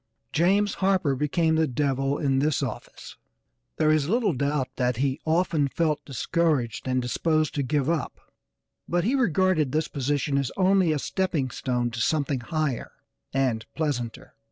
[0.33, 3.17] James Harper became the 'devil' in this office.
[3.77, 8.19] There is little doubt but that he often felt discouraged and disposed to give up,
[8.89, 12.93] but he regarded this position as only a stepping stone to something higher
[13.31, 14.33] and pleasanter.